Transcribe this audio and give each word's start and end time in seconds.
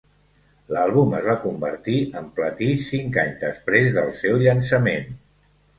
L'àlbum 0.75 1.13
es 1.17 1.27
va 1.27 1.35
convertir 1.43 1.99
en 2.23 2.33
platí 2.41 2.73
cinc 2.87 3.23
anys 3.27 3.39
després 3.47 3.95
del 4.01 4.15
seu 4.25 4.45
llançament. 4.49 5.11